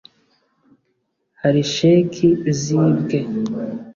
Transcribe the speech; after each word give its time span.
hari 1.41 1.61
sheki 1.73 2.27
zibwe 2.61 3.19